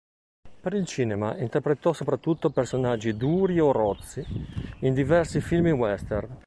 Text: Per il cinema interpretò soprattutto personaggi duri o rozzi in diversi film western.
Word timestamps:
Per 0.61 0.73
il 0.73 0.87
cinema 0.87 1.37
interpretò 1.37 1.93
soprattutto 1.93 2.49
personaggi 2.49 3.15
duri 3.15 3.59
o 3.59 3.71
rozzi 3.71 4.25
in 4.79 4.95
diversi 4.95 5.41
film 5.41 5.67
western. 5.77 6.39